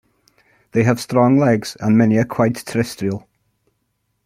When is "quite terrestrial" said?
2.25-3.29